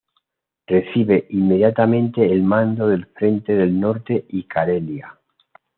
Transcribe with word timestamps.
Recibe 0.65 1.27
inmediatamente 1.29 2.25
el 2.25 2.41
mando 2.41 2.87
del 2.87 3.05
frente 3.05 3.53
del 3.53 3.79
Norte 3.79 4.25
y 4.29 4.45
Carelia. 4.45 5.15